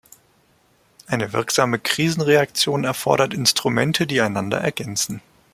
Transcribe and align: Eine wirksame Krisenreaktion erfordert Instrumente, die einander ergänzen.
Eine 1.05 1.31
wirksame 1.31 1.77
Krisenreaktion 1.77 2.85
erfordert 2.85 3.35
Instrumente, 3.35 4.07
die 4.07 4.19
einander 4.19 4.57
ergänzen. 4.57 5.21